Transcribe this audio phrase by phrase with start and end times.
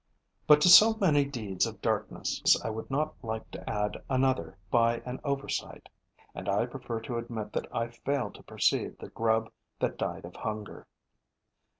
[0.47, 4.97] But to so many deeds of darkness I would not like to add another by
[5.05, 5.89] an oversight;
[6.33, 10.37] and I prefer to admit that I failed to perceive the grub that died of
[10.37, 10.87] hunger.